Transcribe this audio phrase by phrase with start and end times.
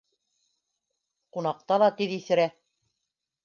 [1.39, 2.51] Ҡунаҡта ла тиҙ иҫерә